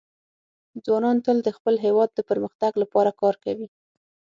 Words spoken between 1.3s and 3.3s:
د خپل هېواد د پرمختګ لپاره